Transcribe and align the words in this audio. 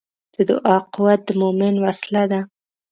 د 0.33 0.35
دعا 0.49 0.77
قوت 0.93 1.19
د 1.27 1.29
مؤمن 1.41 1.73
وسله 1.85 2.23
ده. 2.31 2.39